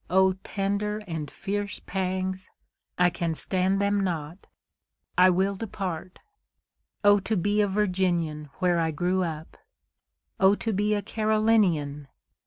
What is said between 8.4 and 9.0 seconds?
where I